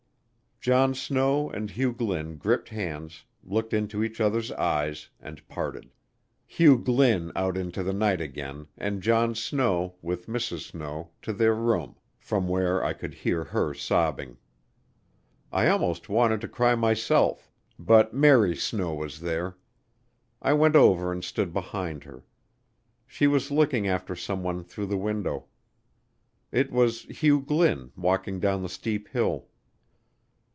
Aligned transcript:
John 0.63 0.93
Snow 0.93 1.49
and 1.49 1.71
Hugh 1.71 1.91
Glynn 1.91 2.37
gripped 2.37 2.69
hands, 2.69 3.23
looked 3.43 3.73
into 3.73 4.03
each 4.03 4.21
other's 4.21 4.51
eyes, 4.51 5.09
and 5.19 5.43
parted 5.47 5.91
Hugh 6.45 6.77
Glynn 6.77 7.31
out 7.35 7.57
into 7.57 7.81
the 7.81 7.93
night 7.93 8.21
again 8.21 8.67
and 8.77 9.01
John 9.01 9.33
Snow, 9.33 9.95
with 10.03 10.27
Mrs. 10.27 10.69
Snow, 10.69 11.09
to 11.23 11.33
their 11.33 11.55
room, 11.55 11.95
from 12.19 12.47
where 12.47 12.85
I 12.85 12.93
could 12.93 13.15
hear 13.15 13.45
her 13.45 13.73
sobbing. 13.73 14.37
I 15.51 15.65
almost 15.67 16.09
wanted 16.09 16.41
to 16.41 16.47
cry 16.47 16.75
myself, 16.75 17.49
but 17.79 18.13
Mary 18.13 18.55
Snow 18.55 18.93
was 18.93 19.19
there. 19.21 19.57
I 20.43 20.53
went 20.53 20.75
over 20.75 21.11
and 21.11 21.23
stood 21.23 21.53
behind 21.53 22.03
her. 22.03 22.23
She 23.07 23.25
was 23.25 23.49
looking 23.49 23.87
after 23.87 24.15
some 24.15 24.43
one 24.43 24.63
through 24.63 24.85
the 24.93 24.95
window. 24.99 25.45
It 26.51 26.71
was 26.71 27.05
Hugh 27.05 27.39
Glynn 27.39 27.91
walking 27.95 28.39
down 28.39 28.61
the 28.61 28.69
steep 28.69 29.07
hill. 29.07 29.47